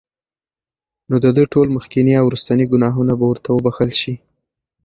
[1.09, 4.13] نو د ده ټول مخکيني او وروستني ګناهونه به ورته وبخښل شي